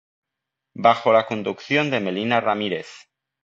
Bajo 0.73 1.13
la 1.13 1.27
conducción 1.27 1.91
de 1.91 1.99
Melina 1.99 2.41
Ramírez. 2.41 2.87